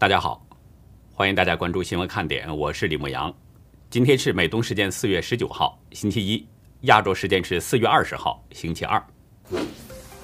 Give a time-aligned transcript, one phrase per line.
[0.00, 0.40] 大家好，
[1.12, 3.34] 欢迎大家关注新闻看点，我是李牧阳。
[3.90, 6.46] 今天是美东时间四月十九号，星期一；
[6.82, 9.04] 亚洲时间是四月二十号，星期二。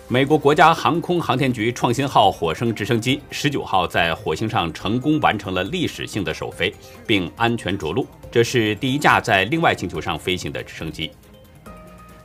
[0.07, 6.73] 美国国家航空航天局创新号火星直升机十九号在火星上成功完成了历史性的首飞，
[7.05, 8.07] 并安全着陆。
[8.31, 11.11] 这是第一架在另外星球上飞行的直升机。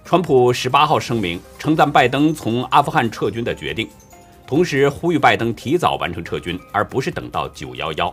[0.05, 3.89] 川普十八号声明称赞拜登从阿富汗撤军的决定。
[4.49, 8.11] 同时呼吁拜登提早完成撤军，而不是等到九幺幺。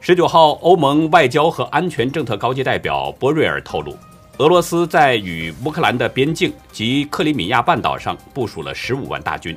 [0.00, 3.96] 十九号，欧盟外交和安全政策高级代表波瑞尔透露，
[4.38, 9.56] 俄罗斯在与乌克兰的边境及克里米亚半岛上部署了十五万大军，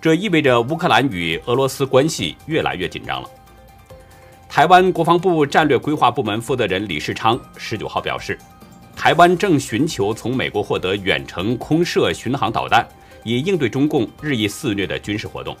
[0.00, 3.30] 这意味着乌克兰与俄罗斯关系越来越紧张了。
[4.48, 8.36] 台湾国防部战略规划部门负责人李世昌十九号表示，
[8.96, 12.84] 台湾正寻求从美国获得远程空射巡航导弹。
[13.24, 15.56] 以应对中共日益肆虐的军事活动。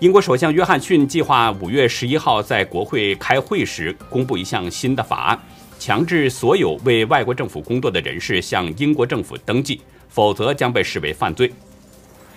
[0.00, 5.40] 英国首相约翰逊计划五月十一号在国会开会时公布一项新的法案，
[5.78, 11.50] 强制所有为外国政府工作的人士向英国政府登记，否则将被视为犯罪。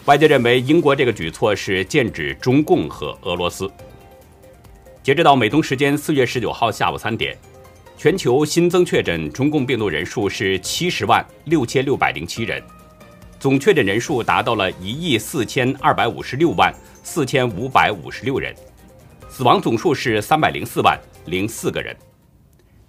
[0.06, 3.70] 外界认为，英国这个举措是剑指中共和俄罗斯。
[5.04, 7.38] 截止到美东时间四月十九号下午三点，
[7.98, 12.64] 全球新增确诊中共病毒人数是七十万六千六百零七人。
[13.40, 18.54] 总确诊人数达到了一亿四千二百五十六万四千五百五十六人，
[19.30, 21.96] 死亡总数是三百零四万零四个人。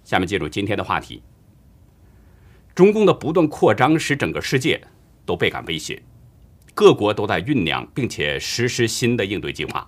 [0.03, 1.21] 下面进入今天的话题。
[2.73, 4.81] 中共的不断扩张使整个世界
[5.23, 6.01] 都倍感威胁，
[6.73, 9.87] 各国都在酝酿并且实施新的应对计划。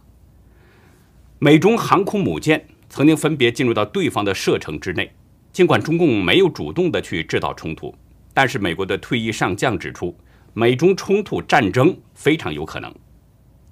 [1.40, 5.12] 美中航空母舰曾经分别进入到对方的射程之内，
[5.52, 7.96] 尽管中共没有主动的去制造冲突，
[8.32, 10.16] 但是美国的退役上将指出。
[10.54, 12.94] 美中冲突战争非常有可能。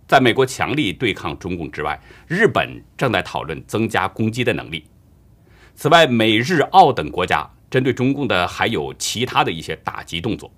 [0.07, 4.85] 在美国强力对抗中共之外，日本正在讨论增加攻击的能力。
[5.75, 10.51] 此外，美日澳等国家针对中共的还有其他的一些打击动作。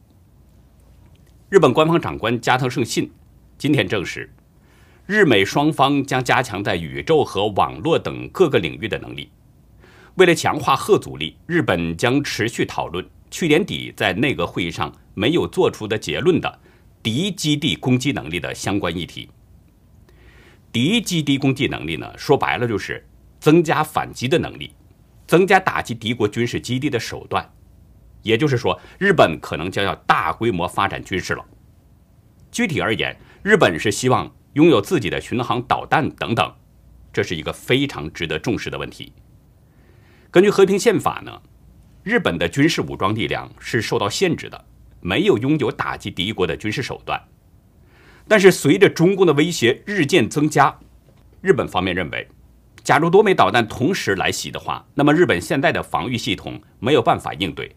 [1.49, 3.11] 日本官方长官加藤胜信
[3.57, 4.33] 今天证实，
[5.05, 9.29] 日美双方将加强在宇宙和网络等各个领域的能力。
[10.15, 13.05] 为了强化核阻力，日本将持续讨论。
[13.31, 16.59] 去年底在内阁会议上没有做出的结论的
[17.01, 19.29] 敌基地攻击能力的相关议题。
[20.71, 23.07] 敌基地攻击能力呢，说白了就是
[23.39, 24.73] 增加反击的能力，
[25.25, 27.49] 增加打击敌国军事基地的手段。
[28.21, 31.43] 也就是说，日本可能将要大规模发展军事了。
[32.51, 36.53] 具体而言，日本是希望拥有自己的巡航导弹等等，
[37.13, 39.13] 这是一个非常值得重视的问题。
[40.29, 41.41] 根据和平宪法呢。
[42.03, 44.65] 日本的军事武装力量是受到限制的，
[45.01, 47.21] 没有拥有打击敌国的军事手段。
[48.27, 50.75] 但是，随着中共的威胁日渐增加，
[51.41, 52.27] 日本方面认为，
[52.83, 57.75] 假如多枚导弹同时来袭的话，那么日本现在的防御系统没有办法应对，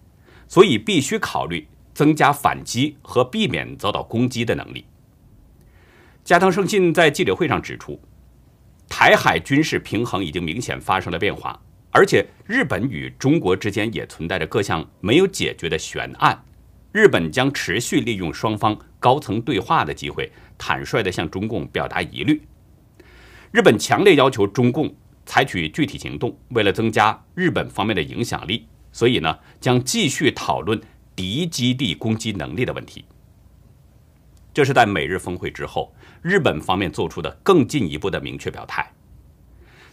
[0.48, 4.86] 所以必须考虑增加反击和避免遭到攻击的能力。
[6.24, 8.00] 加藤胜信在记者会上指出，
[8.88, 11.60] 台海军事平衡已经明显发生了变化。
[11.96, 16.44] 而且，日本与中国之间也存在着各项没有解决的悬案。
[16.90, 20.28] 日本将持续利用双方高层对话的机会，
[20.58, 22.42] 坦率地向中共表达疑虑。
[23.52, 24.92] 日本强烈要求中共
[25.24, 30.80] 采取具体行动，为了增加日本方面的影响力，所以呢，将继续讨论
[31.14, 33.04] 敌基地攻击能力的问题。
[34.52, 38.84] 这是在美日峰会之后，日本方面做出的更进一步的明确表态。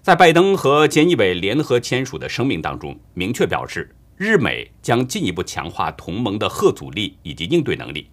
[0.01, 8.09] 在拜登和菅义伟联合签署的声明当中，明确表示，日美将进一步强化同盟的核阻力以及应对能力。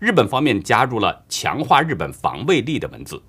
[0.00, 3.22] 日本方面加入了强化日本防卫力的文字，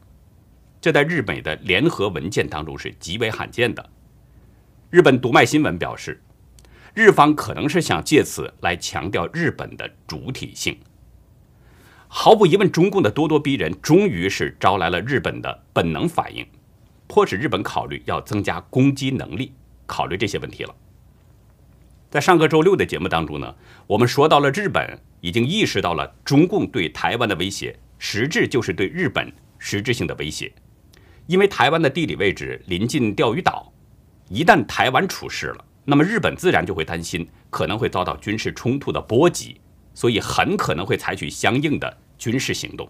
[0.81, 3.89] 这在日美的联合文件当中是极为罕见的。
[4.89, 6.19] 日本读卖新闻表示，
[6.95, 10.75] 日方可能是想借此来强调日本的主体性。
[12.07, 16.43] 毫无疑问，中共的咄咄逼人终于是招来了日本的本能反应。
[17.09, 19.51] 迫使日本考虑要增加攻击能力，
[19.87, 20.75] 考虑这些问题了。
[22.11, 23.55] 在上个周六的节目当中呢，
[23.87, 30.53] 我们说到了日本已经意识到了中共对台湾的威胁，实质就是对日本实质性的威胁。
[31.25, 33.73] 因为台湾的地理位置临近钓鱼岛，
[34.29, 39.59] 一旦台湾出事了，那么日本自然就会担心可能会遭到军事冲突的波及，
[39.95, 42.87] 所以很可能会采取相应的军事行动。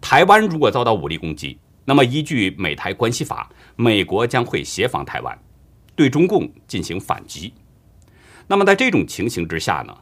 [0.00, 5.36] 台湾如果遭到武力攻击，那么，依据美台关系法，美国将会协防台湾，
[5.96, 7.52] 对中共进行反击。
[8.46, 9.96] 那么，在这种情形之下呢？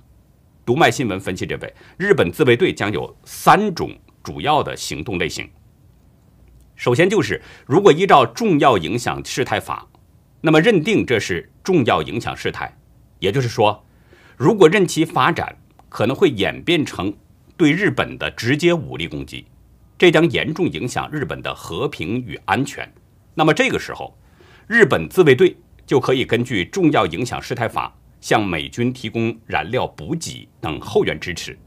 [0.65, 3.91] 读卖新闻分析认为，日本自卫队将有三种
[4.23, 5.49] 主要的行动类型。
[6.77, 9.89] 首先就是，如果依照重要影响事态法，
[10.43, 12.77] 那么认定这是重要影响事态，
[13.19, 13.83] 也就是说，
[14.37, 15.57] 如果任其发展，
[15.89, 17.13] 可能会演变成
[17.57, 19.47] 对日本的直接武力攻击，
[19.99, 22.91] 这将严重影响日本的和平与安全。
[23.35, 24.17] 那么这个时候，
[24.69, 31.59] 日本自卫队就可以根据重要影响事态法向美军提供燃料补给等后援支持。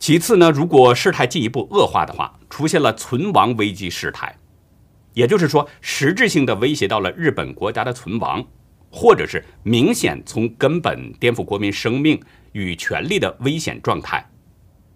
[0.00, 4.36] 其次呢，如果事态进一步恶化的话，出现了存亡危机事态，
[5.14, 8.44] 也就是说，实质性的威胁到了日本国家的存亡，
[8.90, 12.20] 或者是明显从根本颠覆国民生命
[12.52, 14.24] 与权利的危险状态，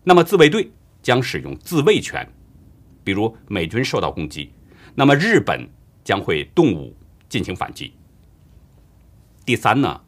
[0.05, 0.71] 那么自卫队
[1.03, 2.27] 将使用自卫权，
[3.03, 4.53] 比如美军受到攻击，
[4.95, 5.69] 那么日本
[6.05, 6.97] 将会动武
[7.29, 7.93] 进行反击。
[9.45, 10.01] 第三呢？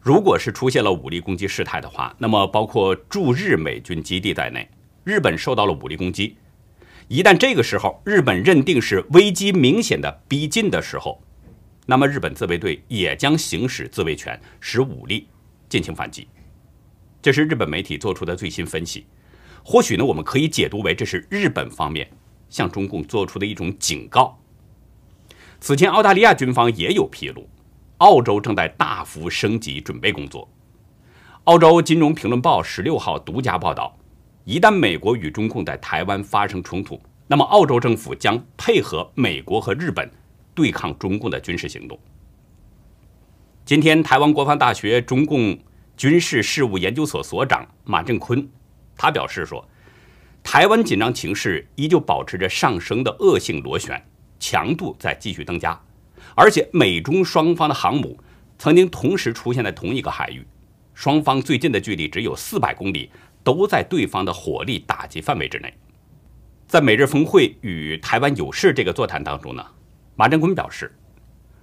[0.00, 4.68] 如果是出现了武力攻击事态的话，那么包括驻日美军基地在内，
[5.04, 6.36] 日本受到了武力攻击，
[7.06, 11.22] 一旦这个时候日本认定是危机明显的逼近的时候，
[11.86, 15.28] 那么日本自卫队也将行使自卫权，使武力
[15.68, 16.26] 进行反击。
[17.20, 19.06] 这是日本媒体做出的最新分析，
[19.64, 22.10] 或许呢，我们可以解读为这是日本方面
[22.48, 24.38] 向中共做出的一种警告。
[25.60, 27.48] 此前，澳大利亚军方也有披露。
[27.98, 30.48] 澳洲正在大幅升级准备工作。
[31.44, 33.96] 澳洲金融评论报十六号独家报道，
[34.44, 40.10] 一旦美国与中共在台湾发生冲突，那么澳洲政府将配合美国和日本
[40.52, 41.96] 对抗中共的军事行动。
[43.64, 45.56] 今天，台湾国防大学中共
[45.96, 48.48] 军事事务研究所所长马振坤，
[48.96, 49.66] 他表示说，
[50.42, 54.00] 台湾紧张情势依旧保持着上升的恶性螺旋，
[54.38, 55.80] 强度在继续增加。
[56.34, 58.18] 而且美中双方的航母
[58.58, 60.46] 曾经同时出现在同一个海域，
[60.94, 63.10] 双方最近的距离只有四百公里，
[63.42, 65.72] 都在对方的火力打击范围之内。
[66.68, 69.66] 在美日峰会与台湾有事这个座谈当中呢，
[70.14, 70.94] 马振坤表示，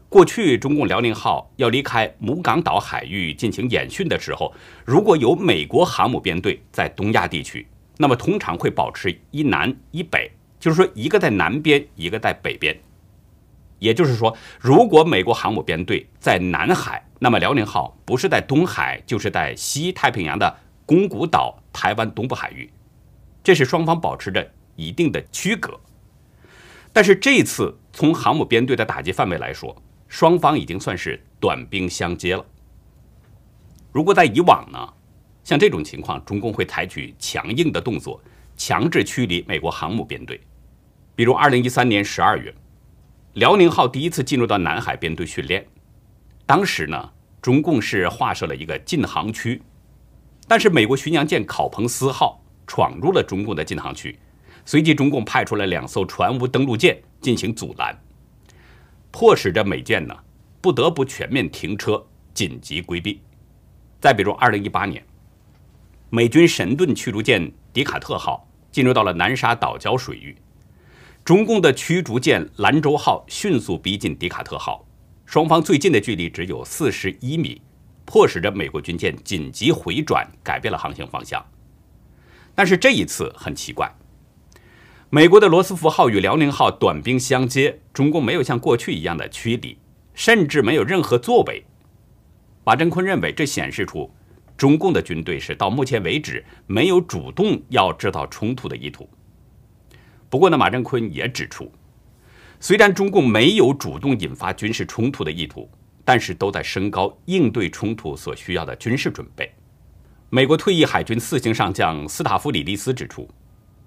[0.10, 4.52] 过去中共辽宁号要离开母港岛海域进行演训的时候，
[4.84, 7.68] 如果有美国航母编队在东亚地区，
[7.98, 12.76] 那么通常会保持一南一北，就是说一个在南边，一个在北边。
[13.78, 20.58] 也就是说，如果美国航母编队在南海，那么辽宁号不是在东海，就是在西太平洋的
[20.88, 22.68] 宫古岛、台湾东部海域，
[23.44, 25.80] 这是双方保持着一定的区隔。
[26.92, 29.80] 但是这次从航母编队的打击范围来说，
[30.10, 32.46] 双方已经算是短兵相接了。
[33.94, 34.94] 如果在以往呢，
[35.44, 38.22] 像这种情况，中共会采取强硬的动作，
[38.58, 40.42] 强制驱离美国航母编队，
[41.16, 42.54] 比如二零一三年十二月。
[43.34, 45.66] 辽宁号第一次进入到南海编队训练，
[46.46, 49.62] 当时呢，中共是划设了一个禁航区，
[50.48, 54.18] 但是美国巡洋舰考彭斯号闯入了中共的禁航区，
[54.66, 57.96] 随即中共派出了两艘船坞登陆舰进行阻拦，
[59.12, 60.16] 迫使着美舰呢
[60.62, 63.22] 不得不全面停车紧急规避。
[64.00, 65.04] 再比如，二零一八年，
[66.10, 70.36] 美军神盾驱逐舰迪卡特号进入到了南沙岛礁水域。
[71.26, 74.86] 中共的驱逐舰兰州号迅速逼近迪卡特号，
[75.26, 77.62] 双方最近的距离只有四十一米，
[78.06, 81.46] 迫使着美国军舰紧急回转，改变了航行方向。
[82.56, 83.94] 但是这一次很奇怪，
[85.12, 89.76] 美国的罗斯福号与辽宁号短兵相接，中共没有像过去一样的驱离，
[90.14, 91.66] 甚至没有任何作为。
[92.64, 94.08] 马振坤认为，这显示出
[94.56, 99.10] 中共的军队是到目前为止没有主动要制造冲突的意图。
[100.30, 101.72] 不过呢，马振坤也指出，
[102.60, 105.68] 虽然中共没有主动引发军事冲突的意图，
[106.06, 109.52] 但是都在升高应对冲突所需要的军事准备。
[110.30, 113.28] 美国退役海军四星上将斯塔夫里利斯指出，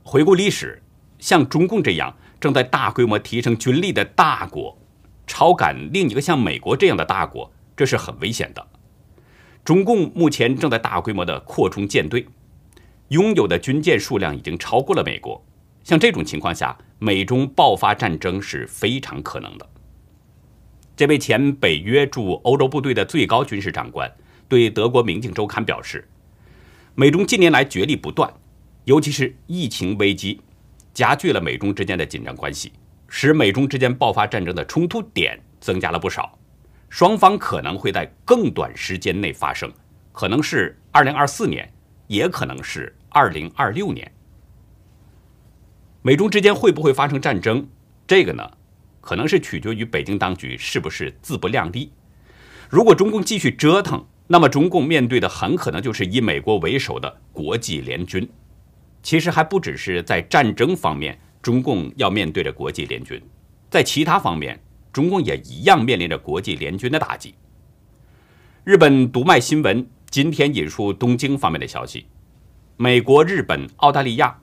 [0.02, 0.81] 回顾历史，
[1.22, 4.76] 像中共这样正在大规模提升军力的大国，
[5.24, 8.66] 超赶另一个像美国这样的大国，这是很危险的。
[9.64, 12.26] 中共目前正在大规模的扩充舰队，
[13.10, 15.40] 拥有的军舰数量已经超过了美国。
[15.84, 19.68] 像这种情况下，美中爆发战争是非常可能的。
[20.96, 24.12] 这位前北约驻欧洲部队的最高军事长官
[24.48, 26.08] 对德国《明镜周刊》表示，
[26.96, 28.34] 美中近年来角力不断，
[28.86, 30.40] 尤其是疫情危机
[30.94, 32.72] 加剧了美中之间的紧张关系，
[33.08, 36.38] 使美中之间爆发战争的冲突点增加了不少。
[36.88, 39.72] 双方可能会在更短时间内发生，
[40.12, 41.72] 可能是2024年，
[42.06, 44.12] 也可能是2026年。
[46.02, 47.66] 美中之间会不会发生战争？
[48.06, 48.50] 这个呢，
[49.00, 51.90] 可能是取决于北京当局是不是自不量力。
[52.68, 58.28] 如果中共继续折腾，那么中共面对的很可能就是以美国为首的国际联军。
[59.02, 63.20] 其实还不只是在战争方面中共要面对着国际联军，
[63.68, 67.34] 在其他方面，中共也一样面临着国际联军的打击。
[68.64, 72.06] 日本读卖新闻今天引述东京方面的消息，
[72.76, 74.38] 美国、日本、澳大利亚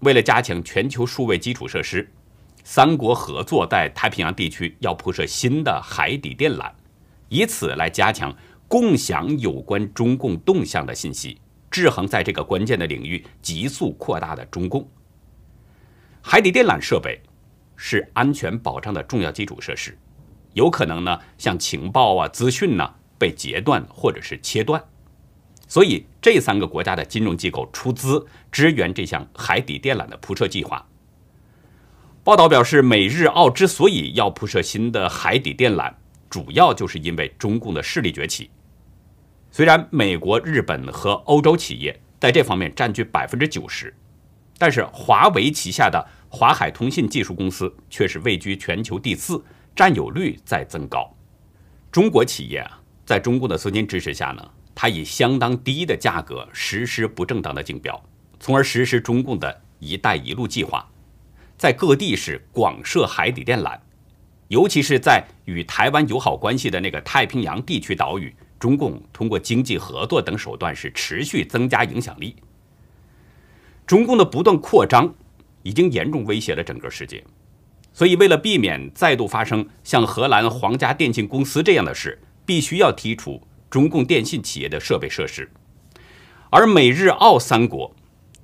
[0.00, 2.12] 为了加强全球数位基础设施，
[2.64, 6.70] 三国合作在太平洋地区要铺设新的海底电缆，
[7.30, 8.36] 以此来加强
[8.68, 11.38] 共享有关中共动向的信息，
[11.72, 14.88] 制衡在这个关键的领域急速扩大的中共。
[16.20, 17.20] 海底电缆设备
[17.74, 19.98] 是安全保障的重要基础设施，
[20.52, 22.94] 有可能呢，像情报啊、资讯呢。
[23.18, 24.82] 被截断或者是切断，
[25.68, 30.84] 所以这三个国家的金融机构出资支援这项海底电缆的铺设计划。
[32.24, 35.94] 报道表示，美日澳之所以要铺设新的海底电缆，
[36.28, 38.50] 主要就是因为中共的势力崛起。
[39.52, 43.94] 虽然美国、日本和欧洲企业在这方面占据百分之九十，
[44.58, 49.44] 但是华为旗下的华海通信技术公司却是位居全球第四，
[49.76, 51.14] 占有率在增高。
[51.92, 52.80] 中国企业啊。
[53.04, 58.00] 在中共的资金支持下呢，它以相当低的价格实施不正当的竞标，
[58.38, 60.88] 从而实施中共的一带一路计划，
[61.58, 63.76] 在各地是广设海底电缆，
[64.48, 68.32] 尤其是在与台湾友好关系的那个太平洋地区岛屿，
[68.62, 72.36] 中共通过经济合作等手段是持续增加影响力。
[73.84, 75.12] 中共的不断扩张
[75.64, 77.24] 已经严重威胁了整个世界，
[77.92, 82.20] 所以为了避免再度发生像荷兰皇家电信公司这样的事。
[82.44, 83.40] 必须要剔除
[83.70, 85.48] 中共电信企业的设备设施，
[86.50, 87.94] 而美日澳三国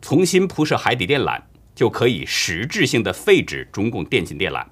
[0.01, 1.43] 重新铺设海底电缆，
[1.75, 4.65] 就可以实质性的废止中共电信电缆。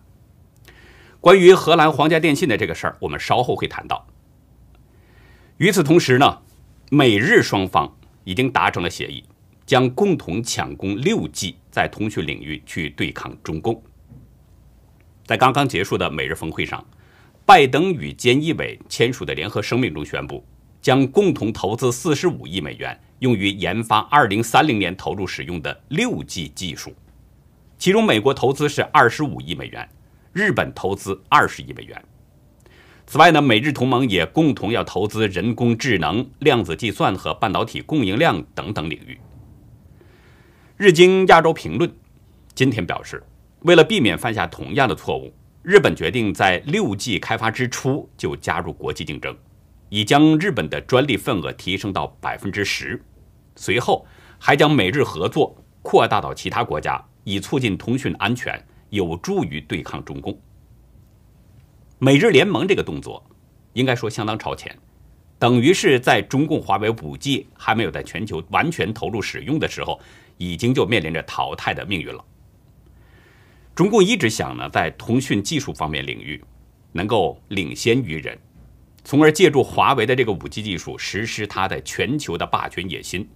[1.21, 4.07] 关于荷兰皇家电信的这个事儿，我们稍后会谈到。
[5.59, 6.39] 与此同时呢，
[6.91, 9.25] 美日双方已经达成了协议，
[9.65, 13.83] 将共同抢攻六 G，在通讯领域去对抗中共。
[15.25, 16.85] 在刚刚结束的美日峰会上。
[17.47, 20.45] 拜登与菅义伟签署的联合声明中宣布，
[20.83, 26.93] 将共同投资四十五亿美元，用于研发二零三零年投入使用的六 G 技术。
[27.79, 29.89] 其中，美国投资是二十五亿美元，
[30.33, 32.05] 日本投资二十亿美元。
[33.07, 39.17] 此外呢，美日同盟也共同要投资人工智能、量子计算和半导体供应量等等领域。
[40.77, 41.91] 日经亚洲评论
[42.55, 43.23] 今天表示，
[43.61, 45.33] 为了避免犯下同样的错误。
[45.63, 49.37] 日本决定在六 G 开发之初就加入国际竞争，
[49.89, 53.03] 已将日本的专利份额提升到百分之十，
[53.57, 54.07] 随后
[54.39, 60.39] 还将美日合作扩大到其他国家，以促进通讯安全，有助于对抗中共。
[61.99, 63.25] 美日联盟这个动作，
[63.73, 64.77] 应该说相当超前，
[65.39, 69.99] 等于是在中共华为五 G 还没有在全球完全投入使用的时候，
[70.37, 72.23] 已经就面临着淘汰的命运了。
[73.75, 76.43] 中共一直想呢，在通讯技术方面领域
[76.93, 78.39] 能够领先于人，
[79.03, 83.27] 从而借助华为的这个五 G 技术实施它的全球的霸权野心。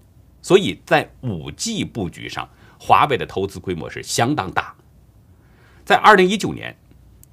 [0.42, 2.46] 所以在五 G 布局上，
[2.78, 4.74] 华为的投资规模是相当大。
[5.82, 6.76] 在二零一九年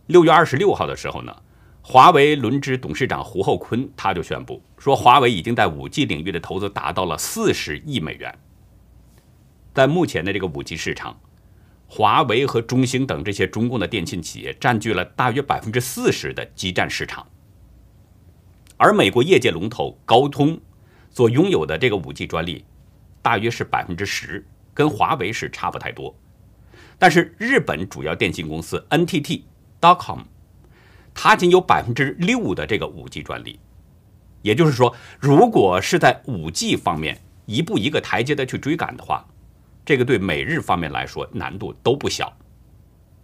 [0.07, 1.35] 六月二十六号的时候呢，
[1.81, 8.37] 华为轮值董事长胡厚昆他就宣布说，华为已经在五 G 领域的投资达到了四十亿美元。
[9.73, 11.17] 在目前的这个五 G 市场。
[11.89, 17.25] 华为和中兴等这些中共的电信企业占据了大约百分之四十的基站市场，
[18.75, 20.59] 而美国业界龙头高通
[21.09, 22.65] 所拥有的这个五 G 专利
[23.21, 26.13] 大约是百分之十，跟华为是差不太多。
[26.99, 29.43] 但是日本主要电信公司 NTT
[29.79, 30.22] Dotcom，
[31.13, 33.60] 它仅有百分之六的这个五 G 专利，
[34.41, 39.25] 也就是说，如果是在五 G 方面一步一个台阶的去追赶的话。
[39.86, 42.36] 这个对美日方面来说难度都不小，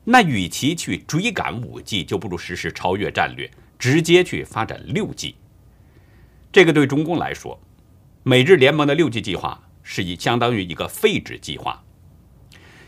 [0.05, 5.35] 那与其去追赶五 G，就不如实施超越战略，直接去发展六 G。
[6.53, 7.59] 这个对中共来说，
[8.23, 11.83] 美日联盟的六 G 计划是以相当于一个废纸计划，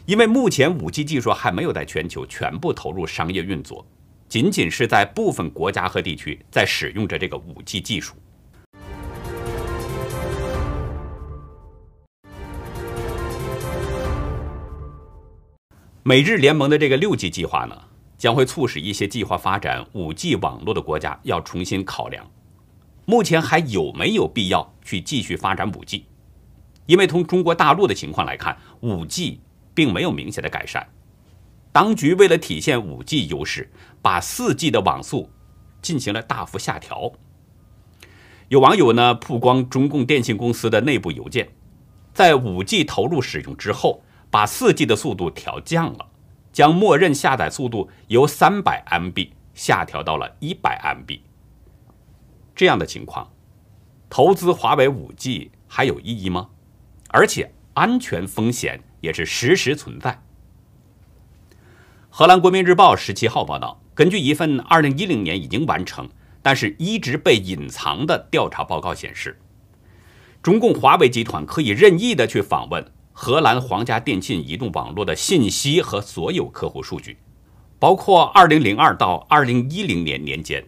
[0.06, 3.84] 因为目前五 G 技术还没有在全球全部投入商业运作，
[4.30, 8.14] 仅仅是在部分国家和地区在使用着这个五 G 技术。
[16.04, 17.76] 美日联盟的这个六 G 计划呢，
[18.16, 22.30] 将会促使一些计划发展五 G 网络的国家要重新考量，
[23.06, 26.06] 目前还有没有必要去继续发展五 G？
[26.86, 29.40] 因为从中国大陆的情况来看，五 G
[29.76, 30.88] 并没有明显的改善。
[31.72, 35.30] 当局为了体现五 G 优势，把四 G 的网速
[35.82, 37.12] 进行了大幅下调。
[38.48, 41.50] 有网友呢曝光中共电信公司的内部邮件，
[42.14, 44.02] 在五 G 投入使用之后。
[44.32, 46.06] 把四 G 的速度调降了，
[46.52, 51.22] 将默认下载速度由三百 MB 下调到了一百 MB。
[52.54, 53.32] 这样的情况，
[54.10, 56.50] 投资华为五 G 还有意义吗？
[57.12, 60.20] 而且安全风险也是实时存在。
[62.10, 66.10] 荷兰国民日报十七号报道，根据一份二零一零年已经完成，
[66.42, 69.40] 但是一直被隐藏的调查报告显示，
[70.42, 77.18] 中共华为集团可以任意的去访问荷兰皇家电信移动网络的信息和所有客户数据，
[77.78, 80.66] 包括二零零二到二零一零年年间。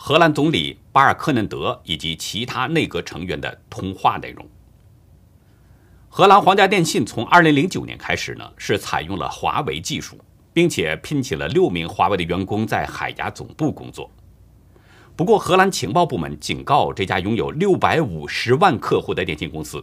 [0.00, 4.46] 荷兰总理巴尔克嫩德以及其他内阁成员的通话内容。
[6.18, 10.18] 荷兰皇家电信从2009年开始呢，是采用了华为技术，
[10.52, 14.10] 并且聘请了六名华为的员工在海牙总部工作。
[15.14, 19.80] 不过，荷兰情报部门警告这家拥有650万客户的电信公司，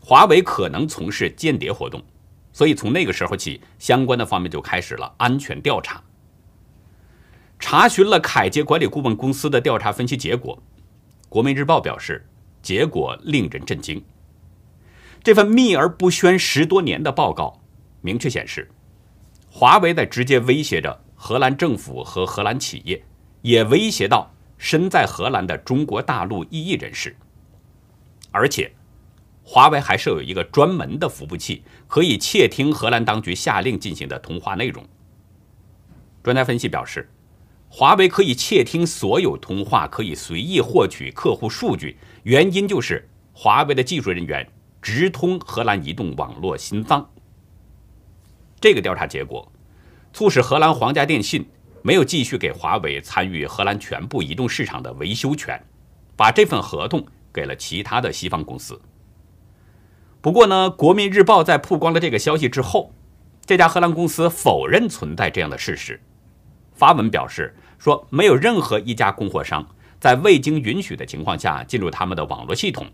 [0.00, 2.02] 华为可能从事间谍活动，
[2.52, 6.02] 所以从那个时候起，相关的方面就开始了安全调查。
[7.60, 10.60] 查询了凯捷管理顾问公司的调查分析结果，
[11.28, 12.26] 国民日报表示，
[12.60, 14.04] 结果令人震惊。
[15.24, 17.58] 这份秘而不宣十多年的报告
[18.02, 18.70] 明确显示，
[19.48, 23.02] 华为在直接威胁着荷兰政府和荷兰企业，
[23.40, 27.16] 也威胁到身在荷兰的中国大陆异议人士。
[28.30, 28.70] 而且，
[29.42, 34.84] 华为还设有一个专门的服务器，可以窃听荷兰当局下令进行的通话内容。
[36.22, 37.10] 专家分析表示。
[37.76, 44.48] 华为可以窃听所有通话，可以随意获取客户数据，原因就是华为的技术人员
[44.84, 47.08] 直通荷兰移动网络心脏。
[48.60, 49.50] 这个调查结果
[50.12, 51.48] 促使荷兰皇家电信
[51.80, 55.58] 没有继续给华为参与荷兰全部移动市场的维修权，
[56.14, 58.78] 把这份合同给了其他的西方公司。
[60.20, 62.92] 不过呢，国民日报在曝光了这个消息之后，
[63.46, 65.98] 这家荷兰公司否认存在这样的事实，
[66.74, 67.56] 发文表示。
[67.76, 69.66] 说没有任何一家供货商
[70.00, 72.86] 在未经允许的情况下进入他们的网络系统。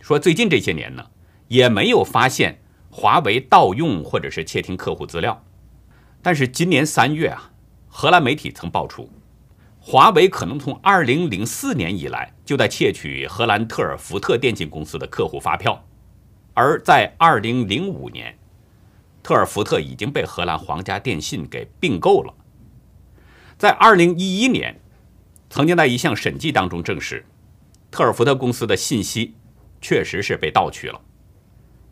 [0.00, 1.06] 说最近这些年呢，
[1.48, 2.60] 也没有发现
[2.90, 5.44] 华为盗用或者是窃听客户资料。
[6.22, 7.52] 但是今年三月啊，
[7.88, 9.10] 荷兰媒体曾爆出，
[9.78, 15.84] 华为可能从2004年以来就在窃取荷兰特尔福特电信公司的客户发票，
[16.54, 18.36] 而在2005年，
[19.22, 22.34] 特尔福特已经被荷兰皇家电信给并购了。
[23.56, 24.80] 在二零一一年，
[25.48, 27.24] 曾经在一项审计当中证实，
[27.90, 29.34] 特尔福特公司的信息
[29.80, 31.00] 确实是被盗取了，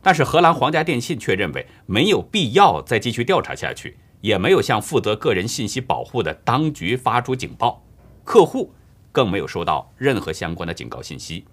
[0.02, 7.84] 但是荷兰皇家电信却认为没有必要再继续调查下去，也没有向负责个人信息保护的当局发出警报，
[8.24, 8.72] 客户
[9.10, 11.44] 更没有收到任何相关的警告信息。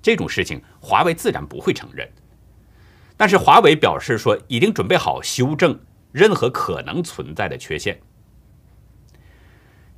[0.00, 2.08] 这种事情，华为自然不会承认，
[3.16, 5.78] 但是华为表示说已经准备好修正
[6.12, 8.00] 任何可能存在的缺陷。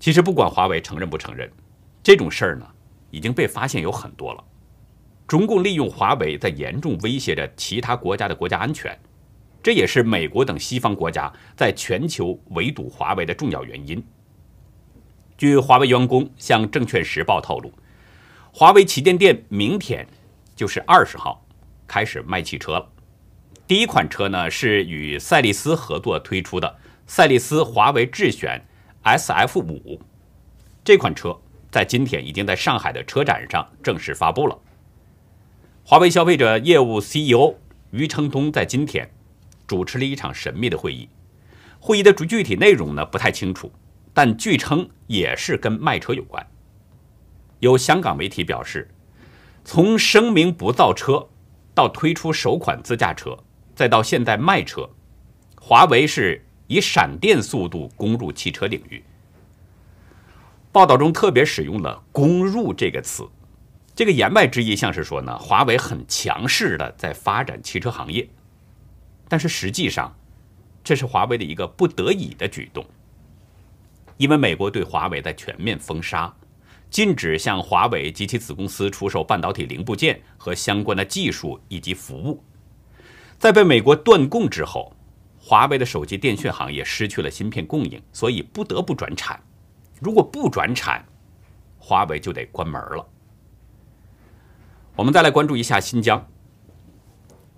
[0.00, 1.50] 其实不管华为承认不承认，
[2.02, 2.66] 这种事儿呢
[3.10, 4.44] 已经被发现有很多了。
[5.30, 8.98] 中共利用华为在严重威胁着其他国家的国家安全，
[9.62, 14.04] 这也是美国等西方国家在全球围堵华为的重要原因。
[15.38, 17.72] 据华为员工向《证券时报》透露，
[18.52, 20.04] 华为旗舰店明天
[20.56, 21.46] 就是二十号
[21.86, 22.88] 开始卖汽车了。
[23.68, 28.60] 第一款车呢是与赛力斯合作推出的赛力斯华为智选。
[29.02, 30.02] S F 五
[30.82, 31.38] 这款车
[31.70, 34.58] 在今天已经在上海的车展上正式发布了。
[35.90, 37.56] 华为消费者业务 CEO
[37.90, 39.10] 余承东在今天
[39.66, 41.08] 主持了一场神秘的会议，
[41.80, 43.72] 会议的主具体内容呢不太清楚，
[44.14, 46.46] 但据称也是跟卖车有关。
[47.58, 48.88] 有香港媒体表示，
[49.64, 51.28] 从声明不造车
[51.74, 53.36] 到推出首款自驾车，
[53.74, 54.88] 再到现在卖车，
[55.60, 56.46] 华为是。
[56.68, 59.02] 以闪电速度攻入汽车领域。
[60.70, 63.28] 报道中特别使用了“攻入”这个词，
[64.00, 68.26] 这个言外之意像是说呢，华为很强势的在发展汽车行业，
[69.28, 70.16] 但是实际上，
[70.82, 72.82] 这是华为的一个不得已的举动，
[74.16, 76.34] 因为美国对华为在全面封杀，
[76.88, 82.42] 禁止向华为及其子公司出售半导体零部件和相关的技术以及服务，
[83.38, 84.96] 在被美国断供之后。
[85.38, 89.38] 华为的手机电讯行业失去了芯片供应，所以不得不转产。
[90.00, 91.04] 如果不转产，
[91.78, 93.06] 华为就得关门了。
[94.96, 96.28] 我们再来关注一下新疆。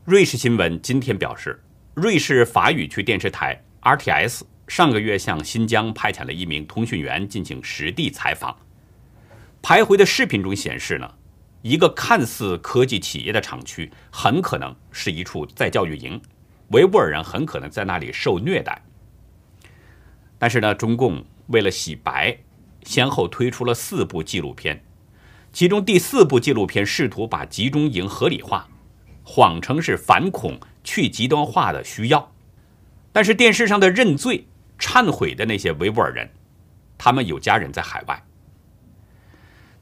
[0.04, 1.60] 瑞士新闻今天表示，
[1.94, 8.56] 瑞士法语区电视台 RTS 上个月向新疆派遣了一名通讯员进行实地采访。
[9.62, 11.14] 拍回的视频中显示呢，
[11.62, 16.20] 一个看似科技企业的厂区，很可能是一处再教育营。
[16.68, 18.80] 维吾尔人很可能在那里受虐待。
[20.38, 22.36] 但是呢，中共为了洗白，
[22.82, 24.84] 先后推出了四部纪录片，
[25.52, 28.66] 其中第四部纪录片试图把集中营合理化，
[29.22, 32.32] 谎称是反恐去极端化的需要。
[33.12, 34.46] 但是电视上的认罪、
[34.78, 36.30] 忏悔的那些维吾尔人，
[36.96, 38.24] 他们有家人在海外。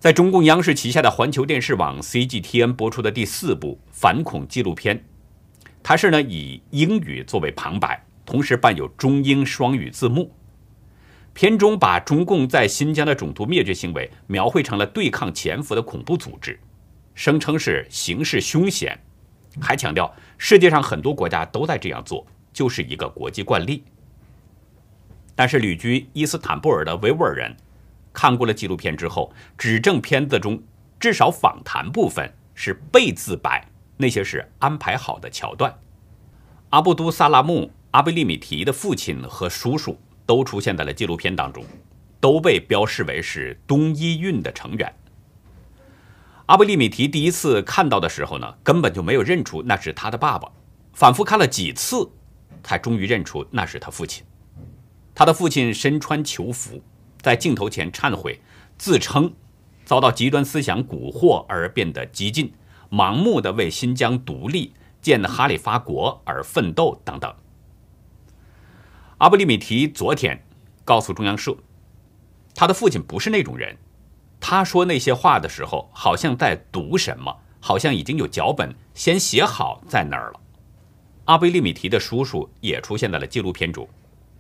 [0.01, 5.05] 在中共央视旗下的环球电视网 CGTN 播出的第四部反恐纪录片，
[5.83, 10.35] 它是呢以英语作为旁白，同时伴有中英双语字幕。
[11.33, 16.59] 片中把中共在新疆的种族灭绝行为描绘成了对抗潜伏的恐怖组织，
[17.15, 18.99] 声称是形势凶险，
[19.61, 23.85] 还强调世界上很多国家都在这样做，就是一个国际惯例。
[25.35, 27.57] 但是旅居伊斯坦布尔的维吾尔人。
[28.13, 30.61] 看过了纪录片之后，指证片子中
[30.99, 33.65] 至少访谈部分是被自白，
[33.97, 35.73] 那些是安排好的桥段。
[36.71, 39.97] 阿布都萨拉木·阿贝利米提的父亲和叔叔
[40.31, 41.65] 都出现在了纪录片当中，
[42.21, 44.95] 都被标示为是东伊运的成员。
[46.47, 50.49] 阿布利米提第一次看到的时候呢，根本就没有认出那是他的爸爸，
[50.93, 52.09] 反复看了几次，
[52.63, 54.25] 才终于认出那是他父亲。
[55.17, 56.81] 他的父亲身穿囚服。
[57.21, 58.41] 在镜头前忏悔，
[58.79, 59.35] 自称
[59.85, 62.53] 遭到极端思想蛊惑而变得激进，
[62.89, 67.35] 盲目的为新疆独立、建哈里发国而奋斗等等。
[69.21, 70.43] 阿布利米提昨天
[70.83, 71.55] 告诉中央社，
[72.55, 73.77] 他的父亲不是那种人。
[74.41, 80.41] 他说那些话的时候，好像在读什么，好像已经有脚本先写好在那儿了。
[81.27, 83.89] 阿布利米提的叔叔也出现在了纪录片中，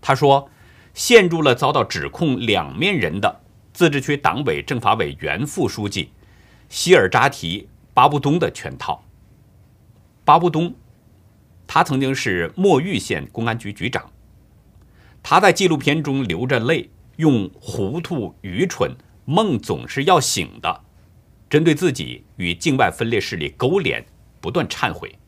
[0.00, 0.50] 他说。
[0.92, 3.40] 陷入了遭到指控两面人的
[3.72, 6.10] 自治区党委政法委原副书记
[6.68, 9.00] 希尔扎提巴布东的圈套。
[10.24, 10.74] 巴布东，
[11.64, 14.10] 他曾经是墨玉县公安局局长。
[15.22, 20.82] 他在纪录片中流着泪，用“糊涂、愚蠢、梦总是要醒的”，
[21.48, 24.04] 针对自己与境外分裂势力勾连，
[24.40, 25.18] 不断忏悔。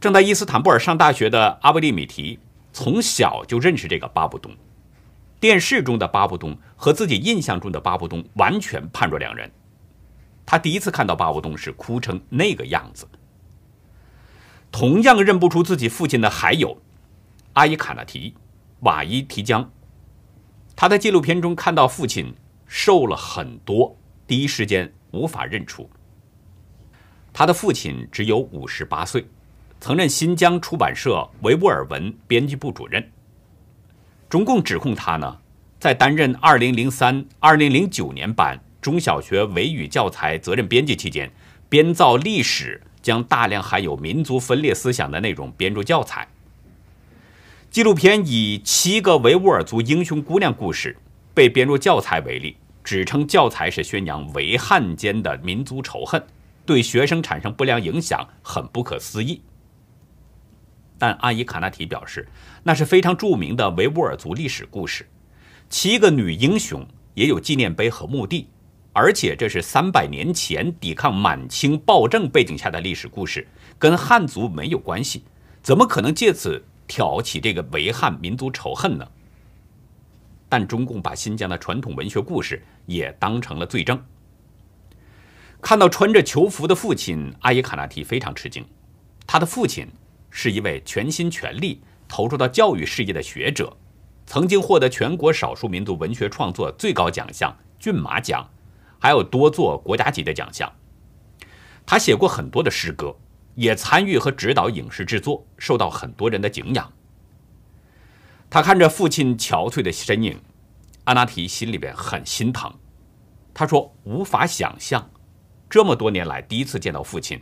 [0.00, 2.38] 正在伊斯坦布尔上大学的阿布利米提。
[2.72, 4.54] 从小就认识这个巴布东，
[5.40, 9.50] 电视中的巴布东和自己印象中的巴布东完全判若两人。
[10.46, 13.08] 他第一次看到巴布东是哭成那个样子。
[14.70, 16.80] 同样认不出自己父亲的还有
[17.54, 18.34] 阿伊卡纳提、
[18.80, 19.70] 瓦伊提江。
[20.76, 22.34] 他在纪录片中看到父亲
[22.66, 25.88] 瘦了很多，第一时间无法认出。
[27.32, 29.26] 他的父亲只有五十八岁。
[29.82, 33.10] 曾任新疆出版社维吾尔文编辑部主任。
[34.28, 35.38] 中共指控他呢，
[35.78, 41.32] 在担任2003、2009年版中小学维语教材责任编辑期间，
[41.70, 46.28] 编造历史，将大量含有民族分裂思想的内容编入教材。
[47.70, 50.96] 纪录片以七个维吾尔族英雄姑娘故事
[51.32, 56.20] 被编入教材为例，指称教材是宣扬维汉间的民族仇恨，
[56.66, 59.40] 对学生产生不良影响，很不可思议。
[60.98, 62.26] 但阿伊卡纳提表示，
[62.64, 65.06] 那是非常著名的维吾尔族历史故事，
[65.68, 68.48] 七个女英雄也有纪念碑和墓地，
[68.92, 73.46] 而且这是三百年前抵抗满清暴政背景下的历史故事，
[73.78, 75.22] 跟汉族没有关系，
[75.62, 79.06] 怎么可能借此挑起这个维汉民族仇恨呢？
[80.48, 84.02] 但中共把新疆的传统文学故事也当成了罪证。
[85.62, 88.66] 看到穿着囚服的父亲，阿依卡纳提非常吃惊，
[89.24, 89.86] 他的父亲。
[90.32, 93.76] 是一位全心全力投入到教育事业的学者，
[94.26, 98.48] 曾经获得全国少数民族文学创作最高奖项骏马奖，
[99.00, 100.72] 还有多座国家级的奖项。
[101.84, 103.16] 他写过很多的诗歌，
[103.60, 106.90] 也参与和指导影视制作，受到很多人的敬仰。
[108.48, 110.40] 他看着父亲憔悴的身影，
[111.04, 112.72] 阿纳提心里边很心疼。
[113.52, 115.10] 他说：“无法想象，
[115.68, 117.38] 这么多年来第一次见到父亲，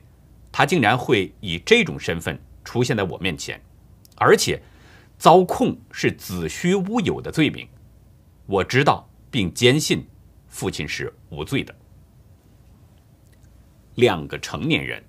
[0.51, 3.59] 他竟然会以这种身份。”出现在我面前，
[4.17, 4.61] 而且
[5.17, 7.67] 遭控是子虚乌有的罪名。
[8.45, 10.07] 我知道并坚信
[10.49, 11.75] 父亲是无罪的。
[13.95, 15.03] 两个成年人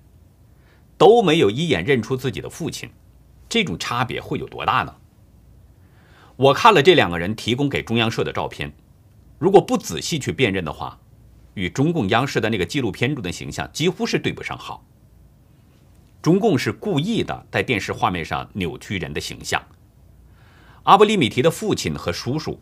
[1.00, 2.90] 都没有一眼认出自己的父亲，
[3.48, 4.94] 这种差别会有多大呢？
[6.36, 8.70] 我看了这两个人提供给中央社的照片，
[9.38, 11.00] 如果不仔细去辨认的话，
[11.54, 14.84] 与中共央视的那个纪录片中的形象几乎是对不上号。
[16.20, 19.62] 中共是故意的，在电视画面上扭曲人的形象。
[20.82, 22.60] 阿布利米提的父亲和叔叔，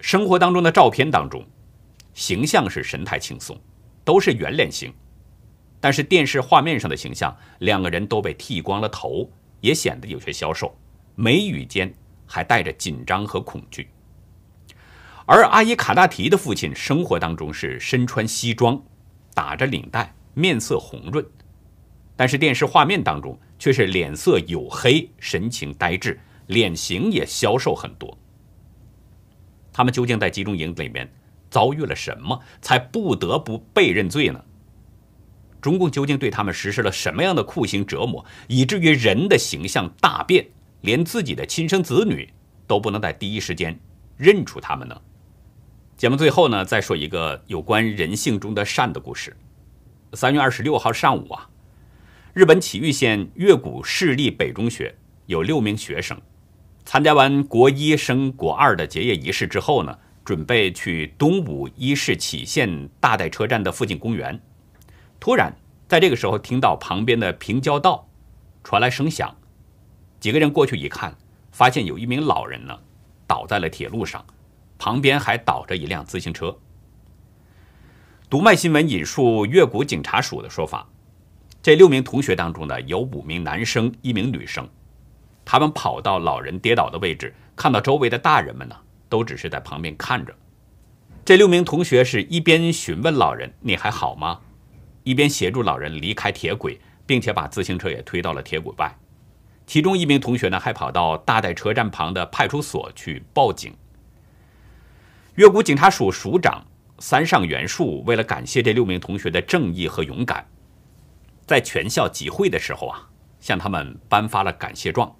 [0.00, 1.44] 生活当中的照片当中，
[2.14, 3.60] 形象是神态轻松，
[4.06, 4.90] 都是圆脸型；
[5.84, 10.74] 但是电视画面上的形象，两个人都被剃光了头，也显得有些消瘦，
[11.14, 11.92] 眉宇间
[12.24, 13.90] 还带着紧张和恐惧。
[15.26, 18.82] 而阿伊卡纳提的父亲生活当中是身穿西装，
[19.34, 21.22] 打着领带，面色红润，
[22.16, 28.16] 但是电视画面当中却是脸色黝黑，神情呆滞，脸型也消瘦很多。
[29.70, 31.12] 他们究竟在集中营里面
[31.50, 34.42] 遭遇了什么，才不得不被认罪呢？
[35.64, 40.46] 中共究竟对他们实施了什么样的酷刑折磨，以至于人的形象大变，
[40.82, 42.28] 连自己的亲生子女
[42.66, 43.80] 都不能在第一时间
[44.18, 45.00] 认出他们呢？
[45.96, 49.34] 节目最后呢，再说一个有关人性中的善的故事。
[50.12, 51.48] 三月二十六号上午啊，
[52.34, 56.20] 日本崎玉县越谷市立北中学有六名学生
[56.84, 64.38] 参加完国一升国二的结业仪式之后呢，准备去东武伊势崎线大代车站的附近公园。
[65.24, 65.56] 突然，
[65.88, 68.06] 在这个时候听到旁边的平交道
[68.62, 69.34] 传来声响，
[70.20, 71.16] 几个人过去一看，
[71.50, 72.78] 发现有一名老人呢
[73.26, 74.22] 倒在了铁路上。
[74.76, 76.54] 旁边还倒着一辆自行车。
[78.28, 80.86] 读卖新闻引述越谷警察署的说法，
[81.62, 84.68] 这六名同学当中呢，有五名男生，一名女生。
[85.42, 88.76] 他们跑到老人跌倒的位置，看到周围的大人们呢，
[89.08, 90.34] 都只是在旁边看着。
[91.24, 94.40] 这六名同学是一边询问老人“你还好吗”，
[95.04, 98.92] 一边协助老人离开铁轨，并且把自行车也推到了铁轨外。
[99.66, 103.72] 其中一名同学呢，还跑到大代车站旁的派出所去报警。
[105.36, 106.64] 越谷警察署署长
[106.98, 110.46] 三上元树为了感谢这六名同学的正义和勇敢，
[111.46, 113.08] 在全校集会的时候啊，
[113.40, 115.14] 向他们颁发了感谢状。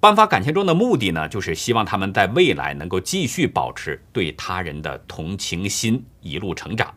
[0.00, 6.94] 颁发感谢状的目的呢，就是希望他们在未来能够继续保持对他人的同情心，一路成长。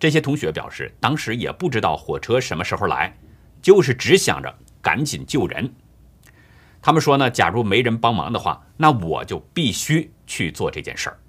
[0.00, 3.14] 这些同学表示，当时也不知道火车什么时候来，
[3.60, 5.72] 就是只想着赶紧救人。
[6.80, 11.20] 他们说呢，假如没人帮忙的话，那我就必须去做这件事儿。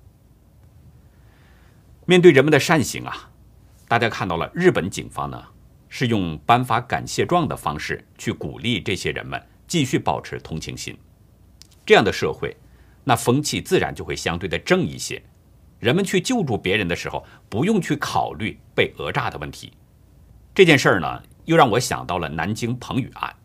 [2.06, 3.30] 面对人们的善行啊，
[3.90, 5.44] 大家看到了日本警方呢
[5.90, 10.98] 是用颁发感谢状的方式去鼓励这些人们继续保持同情心。
[11.86, 12.56] 这样的社会，
[13.04, 15.22] 那风气自然就会相对的正一些。
[15.82, 19.74] 人们去救助别人的时候，不用去考虑被讹诈的问题。
[20.54, 23.36] 这件事儿呢，又让我想到了南京彭宇案。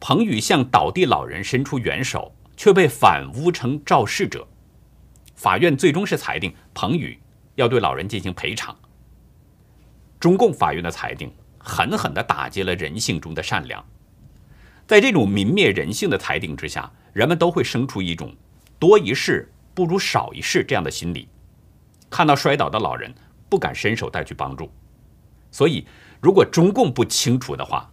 [0.00, 4.46] 彭宇向倒地老人伸出援手，却被反诬成肇事者。
[5.36, 7.16] 法院最终是裁定彭宇
[7.54, 8.76] 要对老人进行赔偿。
[10.18, 13.82] 中共法院的裁定狠狠地打击了人性中的善良。
[14.86, 18.34] 在这种泯灭人性的裁定之下，人们都会生出一种
[18.80, 19.48] 多一事
[19.80, 21.26] 不如少一事这样的心理。
[22.10, 23.14] 看到摔倒的老人，
[23.48, 24.70] 不敢伸手带去帮助。
[25.50, 25.86] 所以，
[26.20, 27.90] 如果中共不清楚的话，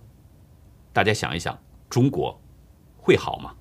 [0.92, 1.58] 大家想一想。
[1.90, 2.38] 中国
[2.98, 3.56] 会好吗？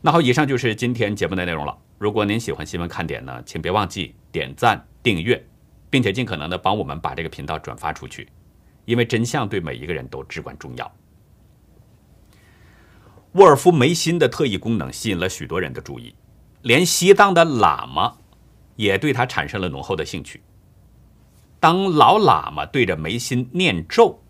[0.00, 1.76] 那好，以上就是今天节目的内容了。
[1.98, 5.44] 如果您喜欢新闻看点呢，请别忘记点赞、订阅，
[5.90, 8.28] 并且尽可能的帮我们把这个频道转发出去，
[8.84, 10.88] 因为真相对每一个人都至关重要。
[13.32, 16.14] 沃尔夫梅辛的特异功能吸引了许多人的注意，
[16.62, 18.18] 连西藏的喇嘛
[18.76, 20.42] 也对他产生了浓厚的兴趣。
[21.60, 24.20] 当老喇嘛对着眉心念咒。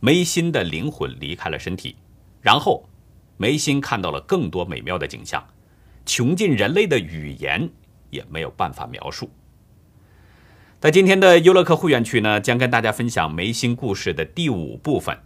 [0.00, 1.96] 眉心的灵魂离开了身体，
[2.42, 2.86] 然后
[3.38, 5.42] 眉心看到了更多美妙的景象，
[6.04, 7.70] 穷尽人类的语言
[8.10, 9.30] 也没有办法描述。
[10.78, 15.18] 在今天的优乐客会员区呢，将跟大家分享眉心故事的第五部分，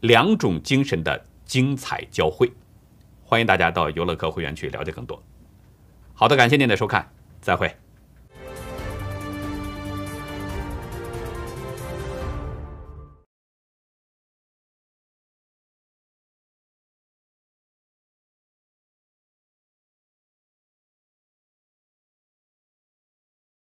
[0.00, 2.50] 两种精神的精彩交汇。
[3.22, 5.22] 欢迎大家到优乐客会员区了解更多。
[6.14, 7.83] 好的，感谢您的收看，再会。